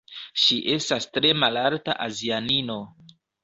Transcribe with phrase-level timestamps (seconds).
[0.43, 2.83] Ŝi estas tre malalta azianino